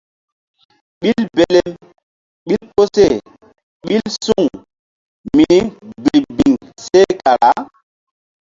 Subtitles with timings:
[1.01, 1.71] Ɓil belem
[2.47, 3.13] ɓil koseh
[3.87, 4.45] ɓil suŋ
[5.35, 5.59] mini
[6.03, 7.51] birbiŋ seh kara.